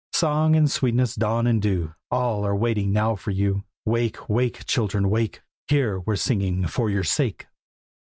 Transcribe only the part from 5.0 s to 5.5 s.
wake!